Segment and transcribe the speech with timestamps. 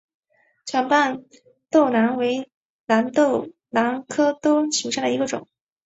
[0.65, 1.25] 长瓣
[1.69, 2.49] 兜兰为
[2.87, 5.47] 兰科兜兰属下的一个种。